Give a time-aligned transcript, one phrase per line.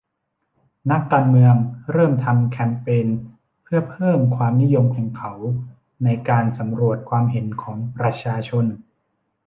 [0.91, 1.55] นักการเมือง
[1.91, 3.07] เริ่มทำแคมเปญ
[3.63, 5.33] เพื่อเพิ่มความนิยมของเขา
[6.03, 8.65] ในการสำรวจความคิดเห็นของประชาชน